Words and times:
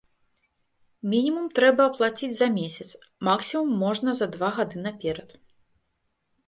Мінімум 1.11 1.45
трэба 1.59 1.81
аплаціць 1.89 2.31
за 2.39 2.47
месяц, 2.57 2.89
максімум 3.29 3.69
можна 3.85 4.09
за 4.23 4.27
два 4.39 4.49
гады 4.59 4.77
наперад. 4.87 5.29